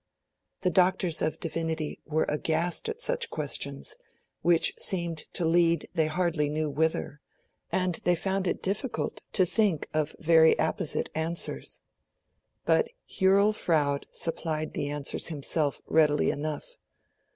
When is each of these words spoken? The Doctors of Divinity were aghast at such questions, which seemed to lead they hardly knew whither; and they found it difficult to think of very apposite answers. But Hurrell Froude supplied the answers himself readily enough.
The 0.61 0.71
Doctors 0.71 1.21
of 1.21 1.39
Divinity 1.39 2.01
were 2.07 2.25
aghast 2.27 2.89
at 2.89 3.01
such 3.01 3.29
questions, 3.29 3.95
which 4.41 4.73
seemed 4.79 5.31
to 5.33 5.45
lead 5.45 5.87
they 5.93 6.07
hardly 6.07 6.49
knew 6.49 6.71
whither; 6.71 7.21
and 7.71 7.93
they 8.03 8.15
found 8.15 8.47
it 8.47 8.63
difficult 8.63 9.21
to 9.33 9.45
think 9.45 9.87
of 9.93 10.15
very 10.19 10.53
apposite 10.57 11.11
answers. 11.13 11.81
But 12.65 12.87
Hurrell 13.19 13.53
Froude 13.53 14.07
supplied 14.09 14.73
the 14.73 14.89
answers 14.89 15.27
himself 15.27 15.81
readily 15.85 16.31
enough. 16.31 16.65